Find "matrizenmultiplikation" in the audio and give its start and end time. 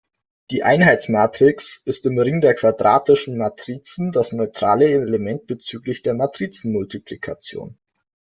6.15-7.77